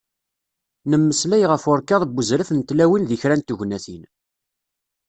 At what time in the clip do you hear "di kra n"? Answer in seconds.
3.09-3.41